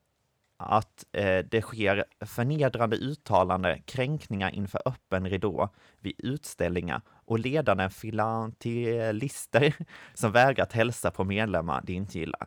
[0.56, 5.68] att eh, det sker förnedrande uttalande, kränkningar inför öppen ridå
[6.00, 9.74] vid utställningar och ledande filatelister
[10.14, 12.46] som vägrat hälsa på medlemmar de inte gillar.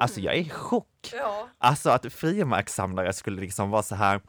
[0.00, 1.10] Alltså jag är i chock!
[1.12, 1.48] Ja.
[1.58, 4.20] Alltså att frimärkssamlare skulle liksom vara så här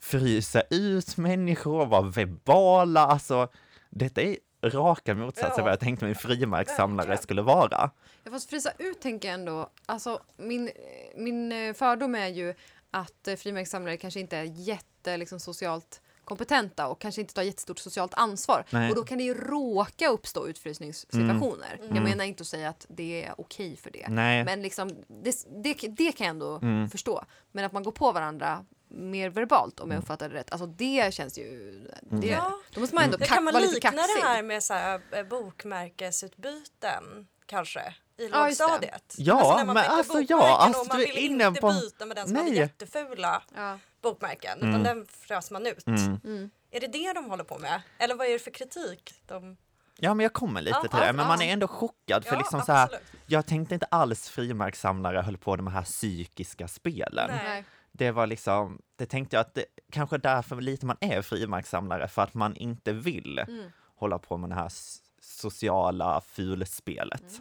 [0.00, 3.48] frysa ut människor, vara verbala, alltså
[3.90, 7.90] detta är raka motsatsen Ja, vad jag tänkte mig en frimärkssamlare skulle vara.
[8.24, 9.70] Jag fast frysa ut tänker jag ändå.
[9.86, 10.70] Alltså, min,
[11.16, 12.54] min eh, fördom är ju
[12.90, 17.78] att eh, frimärkssamlare kanske inte är jätte liksom, socialt kompetenta och kanske inte tar jättestort
[17.78, 18.64] socialt ansvar.
[18.70, 18.90] Nej.
[18.90, 21.80] Och då kan det ju råka uppstå utfrysningssituationer.
[21.94, 24.06] Jag menar inte att säga att det är okej för det.
[24.08, 24.44] Nej.
[24.44, 26.88] Men liksom, det, det, det kan jag ändå Mm.
[26.90, 27.24] förstå.
[27.52, 30.52] Men att man går på varandra mer verbalt om jag uppfattar det rätt.
[30.52, 31.72] Alltså det känns ju...
[32.02, 32.52] Det, Ja.
[32.74, 34.16] Då måste man ändå Det kack, kan man vara lite likna kaxig.
[34.22, 39.14] det här med så här, eh, bokmärkesutbyten kanske i lågstadiet.
[39.18, 42.48] Ja, man men alltså, ja, alltså, man inne inte på- byta med den som hade
[42.50, 42.58] Nej.
[42.58, 43.78] jättefula Ja.
[44.02, 44.68] bokmärken Mm.
[44.70, 45.86] utan den frös man ut.
[45.86, 46.50] Mm.
[46.70, 47.82] Är det det de håller på med?
[47.98, 49.14] Eller vad är det för kritik?
[49.26, 49.56] De...
[50.00, 51.28] Ja, men jag kommer lite Ja, till det, men ja.
[51.28, 52.88] man är ändå chockad för Ja, liksom så här,
[53.26, 57.30] jag tänkte inte alls frimärkssamlare höll på med de här psykiska spelen.
[57.44, 57.64] Nej.
[57.98, 62.22] Det var liksom, det tänkte jag att det kanske därför lite man är frimärkssamlare, för
[62.22, 63.70] att man inte vill Mm.
[63.94, 64.72] hålla på med det här
[65.20, 67.40] sociala fulspelet.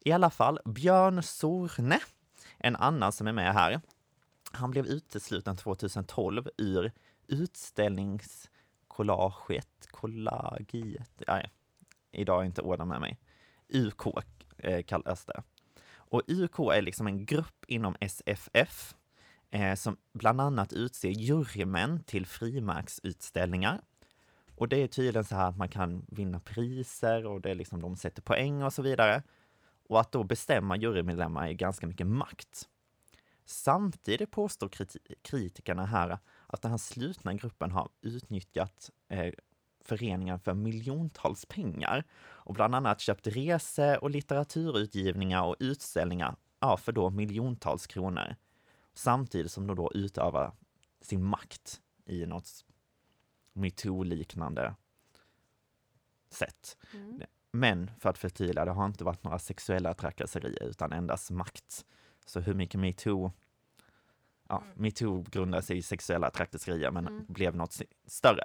[0.00, 1.98] I alla fall, Björn Sorne,
[2.58, 3.80] en annan som är med här,
[4.52, 6.92] han blev utesluten 2012 ur
[7.26, 11.50] utställningskollaget, kollagiet, nej,
[12.12, 13.18] idag är inte orden med mig,
[13.68, 14.06] UK
[14.58, 15.42] eh, kallas det.
[15.96, 18.94] Och UK är liksom en grupp inom SFF
[19.54, 23.80] eh, som bland annat utser jurymän till frimärksutställningar.
[24.56, 27.80] Och det är tydligen så här att man kan vinna priser och det är liksom
[27.80, 29.22] de sätter poäng och så vidare.
[29.88, 32.68] Och att då bestämma jurymedlemmar är ganska mycket makt.
[33.44, 39.32] Samtidigt påstår kriti- kritikerna här att den här slutna gruppen har utnyttjat eh,
[39.84, 46.92] föreningen för miljontals pengar och bland annat köpt rese och litteraturutgivningar och utställningar ja, för
[46.92, 48.36] då miljontals kronor.
[48.94, 50.52] Samtidigt som de då utövar
[51.00, 52.64] sin makt i något
[53.52, 54.74] metoo-liknande
[56.30, 56.76] sätt.
[56.94, 57.22] Mm.
[57.50, 61.84] Men för att förtydliga, det har inte varit några sexuella trakasserier utan endast makt.
[62.24, 63.32] Så hur mycket metoo
[64.48, 67.24] Ja, metoo grundar sig i sexuella trakasserier men Mm.
[67.28, 68.44] blev något större.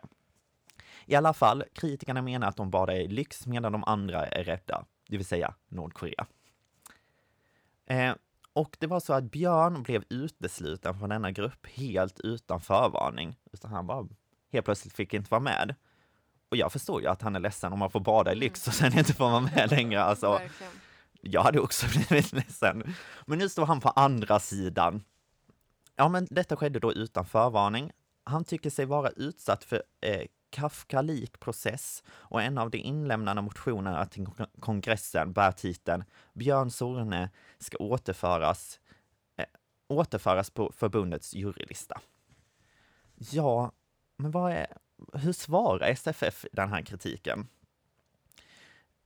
[1.05, 4.85] I alla fall, kritikerna menar att de bara är lyx medan de andra är rädda,
[5.07, 6.27] det vill säga Nordkorea.
[7.85, 8.15] Eh,
[8.53, 13.35] Och det var så att Björn blev utesluten från denna grupp helt utan förvarning.
[13.51, 14.07] Utan han bara
[14.51, 15.75] helt plötsligt fick inte vara med.
[16.49, 18.73] Och jag förstår ju att han är ledsen om man får bada i lyx och
[18.73, 20.03] sen inte får vara med längre.
[20.03, 20.71] Alltså, Verkligen.
[21.21, 22.95] jag hade också blivit ledsen.
[23.25, 25.03] Men nu står han på andra sidan.
[25.95, 27.91] Ja, men detta skedde då utan förvarning.
[28.23, 34.05] Han tycker sig vara utsatt för eh, Kafka-lik process och en av de inlämnade motionerna
[34.05, 34.27] till
[34.59, 38.79] kongressen bär titeln Björn Sorne ska återföras,
[39.37, 39.45] eh,
[39.87, 42.01] återföras på förbundets jurylista.
[43.15, 43.71] Ja,
[44.17, 44.67] men vad är,
[45.13, 47.47] hur svarar SFF den här kritiken?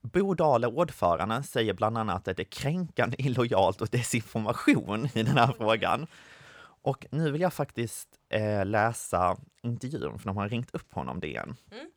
[0.01, 5.37] Bo Dahle, ordföranden, säger bland annat att det är kränkande, illojalt och desinformation i den
[5.37, 6.07] här frågan.
[6.83, 11.55] Och nu vill jag faktiskt eh, läsa intervjun, för de har ringt upp honom DN.
[11.71, 11.91] Mm.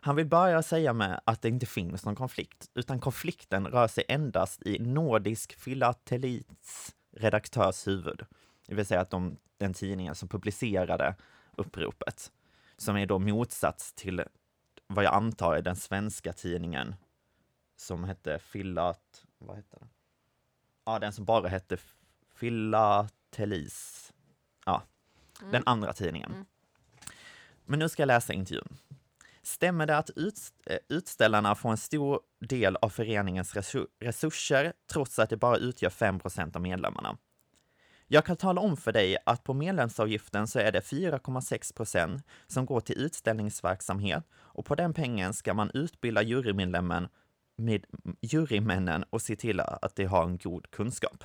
[0.00, 4.04] Han vill börja säga med att det inte finns någon konflikt, utan konflikten rör sig
[4.08, 8.26] endast i Nordisk Filatelits redaktörs huvud.
[8.66, 11.14] Det vill säga att de, den tidningen som publicerade
[11.56, 12.32] uppropet,
[12.76, 14.22] som är då motsats till
[14.86, 16.94] vad jag antar är den svenska tidningen
[17.76, 19.24] som hette Filat...
[19.38, 19.88] Vad hette den?
[20.84, 21.76] Ja, den som bara hette
[23.34, 24.12] Filatelis.
[24.66, 24.82] Ja,
[25.50, 26.32] den andra tidningen.
[26.32, 26.44] Mm.
[27.66, 28.76] Men nu ska jag läsa intervjun.
[29.42, 30.10] Stämmer det att
[30.66, 35.90] eh, utställarna får en stor del av föreningens resu- resurser trots att det bara utgör
[35.90, 37.18] 5% av medlemmarna?
[38.06, 42.66] Jag kan tala om för dig att på medlemsavgiften så är det 4,6 procent som
[42.66, 47.08] går till utställningsverksamhet och på den pengen ska man utbilda jurymedlemmen
[47.56, 47.84] med
[48.20, 51.24] jurymännen och se till att de har en god kunskap.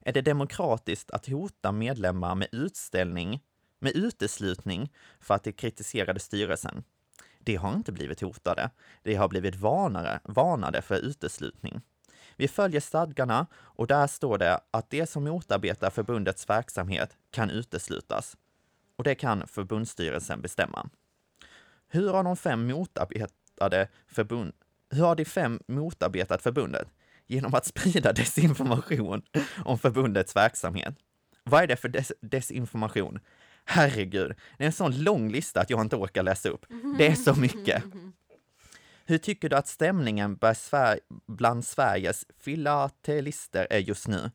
[0.00, 3.42] Är det demokratiskt att hota medlemmar med utställning,
[3.78, 6.84] med uteslutning för att de kritiserade styrelsen?
[7.38, 8.70] De har inte blivit hotade.
[9.02, 11.80] De har blivit varnare, varnade för uteslutning.
[12.36, 18.36] Vi följer stadgarna och där står det att det som motarbetar förbundets verksamhet kan uteslutas.
[18.96, 20.88] Och det kan förbundsstyrelsen bestämma.
[21.88, 24.52] Hur har de fem motarbetade förbund,
[24.90, 26.88] hur har de fem motarbetat förbundet?
[27.28, 29.22] Genom att sprida desinformation
[29.64, 30.94] om förbundets verksamhet.
[31.44, 33.18] Vad är det för des desinformation?
[33.64, 36.66] Herregud, det är en sån lång lista att jag inte orkar läsa upp.
[36.98, 37.82] Det är så mycket.
[39.06, 40.38] Hur tycker du att stämningen
[41.26, 44.30] bland Sveriges filatelister är just nu?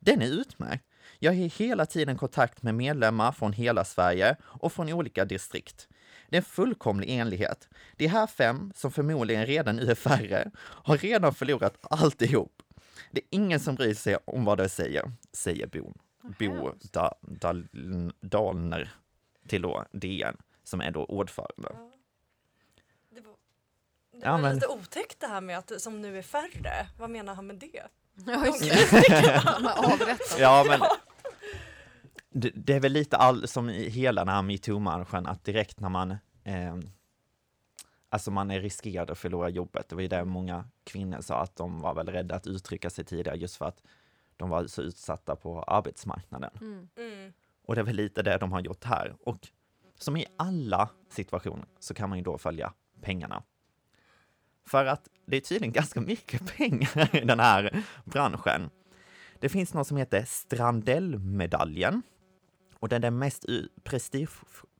[0.00, 0.84] Den är utmärkt.
[1.18, 5.88] Jag är hela tiden i kontakt med medlemmar från hela Sverige och från olika distrikt.
[6.34, 7.68] Det är en fullkomlig enlighet.
[7.96, 12.62] De här fem, som förmodligen redan nu är färre, har redan förlorat alltihop.
[13.10, 15.92] Det är ingen som bryr sig om vad de säger, säger Bo,
[16.38, 17.66] Bo da, Dal,
[18.20, 18.90] Dalner
[19.48, 21.68] till då DN, som är då ordförande.
[23.10, 23.34] Det var,
[24.12, 26.86] det Ja, var men- lite otäckt det här med att som nu är färre.
[26.98, 27.82] Vad menar han med det?
[28.26, 29.42] Ja, just det.
[30.38, 30.80] Ja, men
[32.34, 35.88] det, det är väl lite all, som i hela den här metoo-marschen, att direkt när
[35.88, 36.10] man
[36.44, 36.76] eh,
[38.08, 39.88] Alltså man är riskerad att förlora jobbet.
[39.88, 43.04] Det var ju det många kvinnor sa, att de var väl rädda att uttrycka sig
[43.04, 43.82] tidigare just för att
[44.36, 46.50] de var så utsatta på arbetsmarknaden.
[46.60, 46.88] Mm.
[46.96, 47.32] Mm.
[47.66, 49.14] Och det är väl lite det de har gjort här.
[49.24, 49.48] Och
[49.98, 53.42] som i alla situationer så kan man ju då följa pengarna.
[54.66, 58.70] För att det är tydligen ganska mycket pengar i den här branschen.
[59.38, 62.02] Det finns något som heter Strandellmedaljen.
[62.84, 63.44] Och det är den mest
[63.84, 64.30] prestige,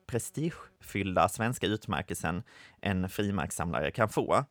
[0.07, 2.43] prestigefyllda svenska utmärkelsen
[2.81, 4.45] en frimärkssamlare kan få.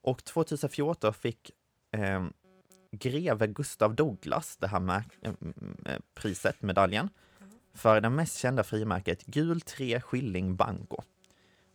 [0.00, 1.50] Och 2014 fick
[1.92, 2.26] eh,
[2.92, 5.18] greve Gustav Douglas det här märk-
[5.86, 7.08] eh, priset, medaljen,
[7.74, 11.02] för det mest kända frimärket Gul 3 Skilling Banco.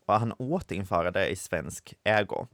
[0.05, 2.47] Och han återinförde det i svensk ägo.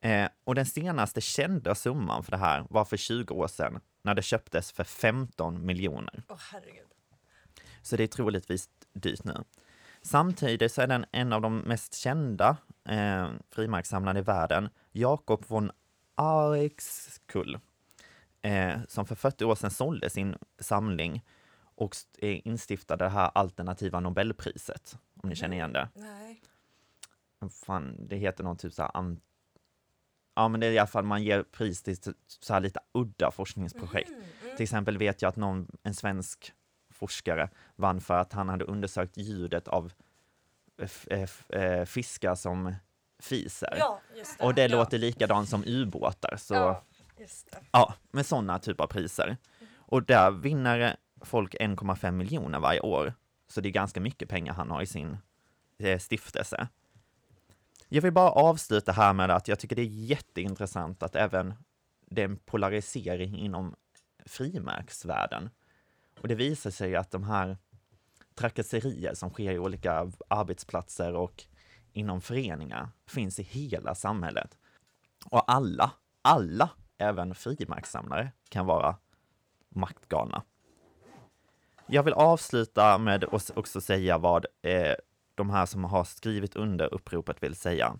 [0.00, 4.14] Eh, och den senaste kända summan för det här var för 20 år sedan när
[4.14, 6.22] det köptes för 15 miljoner.
[6.28, 6.89] Åh herregud.
[7.82, 9.44] Så det är troligtvis dyrt nu.
[10.02, 12.56] Samtidigt så är den en av de mest kända
[12.88, 15.70] eh, frimärkssamlarna i världen, Jakob von
[16.14, 17.58] Arexkull,
[18.42, 21.24] eh, som för 40 år sedan sålde sin samling
[21.74, 25.88] och st- instiftade det här alternativa Nobelpriset, om ni känner igen det.
[25.94, 26.42] Nej.
[27.64, 29.16] Fan, det heter någon typ så här
[30.34, 33.30] Ja, men det är i alla fall man ger pris till så här lite udda
[33.30, 34.08] forskningsprojekt.
[34.08, 34.56] Mm, mm.
[34.56, 36.52] Till exempel vet jag att någon, en svensk
[37.00, 39.92] forskare vann för att han hade undersökt ljudet av
[40.82, 42.74] f- f- eh, fiskar som
[43.18, 43.74] fiser.
[43.78, 44.44] Ja, just det.
[44.44, 44.76] Och det ja.
[44.76, 46.36] låter likadant som ubåtar.
[46.36, 46.84] Så ja,
[47.72, 49.36] Ja, med sådana typer av priser.
[49.76, 53.14] Och där vinner folk 1,5 miljoner varje år.
[53.48, 55.18] Så det är ganska mycket pengar han har i sin
[55.78, 56.68] eh, stiftelse.
[57.88, 61.54] Jag vill bara avsluta här med att jag tycker det är jätteintressant att även
[62.06, 63.74] det är en polarisering inom
[64.26, 65.50] frimärksvärlden.
[66.20, 67.56] Och det visar sig att de här
[68.34, 71.44] trakasserier som sker i olika arbetsplatser och
[71.92, 74.58] inom föreningar finns i hela samhället.
[75.24, 78.96] Och alla, alla, även frimärkssamlare, kan vara
[79.68, 80.42] maktgalna.
[81.86, 84.94] Jag vill avsluta med att också säga vad eh,
[85.34, 87.96] de här som har skrivit under uppropet vill säga.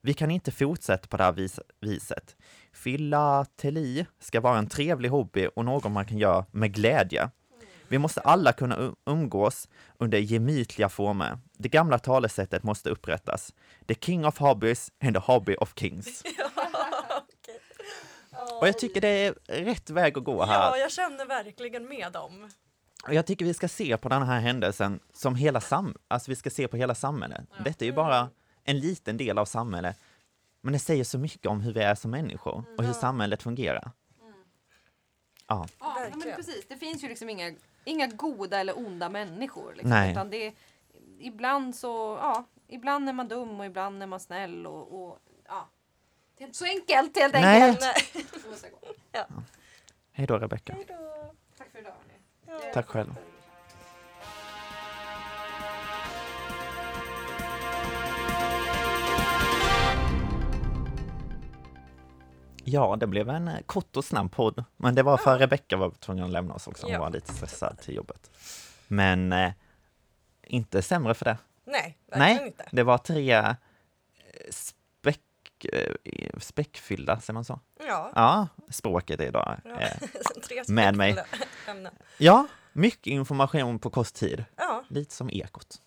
[0.00, 2.36] Vi kan inte fortsätta på det här vis viset.
[2.72, 7.30] Filateli ska vara en trevlig hobby och något man kan göra med glädje.
[7.92, 11.38] Vi måste alla kunna um- umgås under gemytliga former.
[11.52, 13.54] Det gamla talesättet måste upprättas.
[13.86, 16.22] The king of hobbies and the hobby of kings.
[18.60, 20.54] Och jag tycker det är rätt väg att gå här.
[20.54, 22.50] Ja, jag känner verkligen med dem.
[23.06, 26.36] Och jag tycker vi ska se på den här händelsen som hela sam alltså vi
[26.36, 27.44] ska se på hela samhället.
[27.64, 28.30] Detta är ju bara
[28.64, 29.96] en liten del av samhället,
[30.60, 33.90] men det säger så mycket om hur vi är som människor och hur samhället fungerar.
[35.46, 36.66] Ja, Ja, men precis.
[36.68, 37.52] Det finns ju liksom inga,
[37.84, 39.72] inga goda eller onda människor.
[39.72, 40.10] Liksom, Nej.
[40.10, 40.52] Utan det är,
[41.18, 45.18] ibland så, ja, ibland är man dum och ibland är man snäll och, och
[45.48, 45.68] ja.
[46.36, 47.62] Det är inte så enkelt helt Nej.
[47.62, 48.12] enkelt.
[49.12, 49.42] Gå.
[50.12, 50.72] hej då Rebecka.
[50.72, 51.34] Hej då.
[51.58, 51.92] Tack för idag
[52.46, 52.72] hörni.
[52.72, 53.14] Tack själv.
[62.64, 65.90] Ja, det blev en eh, kort och snabb podd, men det var för Rebecka var
[65.90, 66.86] tvungen att lämna oss också.
[66.86, 67.00] Hon Ja.
[67.00, 68.30] var lite stressad till jobbet.
[68.88, 69.52] Men eh,
[70.42, 71.38] inte sämre för det.
[71.64, 72.68] Nej, Nej, inte.
[72.72, 73.52] det var tre eh,
[74.50, 75.94] späck, eh,
[76.38, 77.60] späckfyllda, säger man så?
[77.86, 78.10] Ja.
[78.14, 79.60] Ja, språket idag.
[79.64, 79.80] Ja.
[79.80, 79.92] Eh,
[80.68, 81.16] med mig.
[81.68, 81.92] ämnen.
[82.18, 84.44] ja, mycket information på kort tid.
[84.56, 85.80] Ja, Lite som Ekot.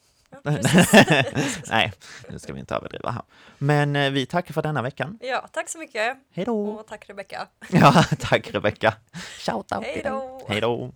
[1.70, 1.94] Nej,
[2.30, 3.22] nu ska vi inte överdriva här.
[3.58, 5.20] Men eh, vi tackar för denna veckan.
[5.22, 6.18] ja, tack så mycket.
[6.34, 6.68] Hej då!
[6.68, 7.48] Och tack Rebecka.
[7.70, 8.94] Ja, tack Rebecka.
[9.40, 10.46] Shout out Hej då.
[10.48, 10.92] Hej då!